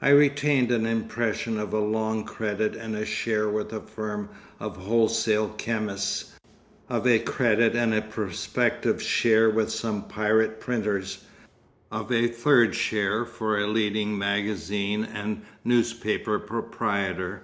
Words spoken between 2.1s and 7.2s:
credit and a share with a firm of wholesale chemists, of a